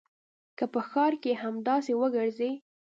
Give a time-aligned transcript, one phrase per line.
[0.57, 2.51] که په ښار کښې همداسې وګرځې.